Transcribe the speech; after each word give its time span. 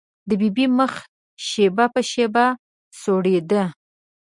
د 0.27 0.31
ببۍ 0.41 0.65
مخ 0.77 0.93
شېبه 1.47 1.85
په 1.93 2.01
شېبه 2.11 2.45
سورېده. 3.01 3.63